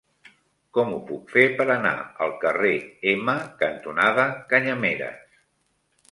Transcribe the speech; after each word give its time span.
Com 0.75 0.93
ho 0.93 0.95
puc 1.09 1.27
fer 1.33 1.43
per 1.59 1.65
anar 1.73 1.91
al 2.27 2.33
carrer 2.45 2.71
Ema 3.11 3.35
cantonada 3.59 4.25
Canyameres? 4.55 5.37